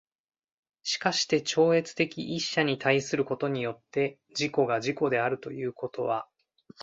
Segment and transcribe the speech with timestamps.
[0.81, 6.27] しかして超越的一者に対することによって自己が自己であるということは、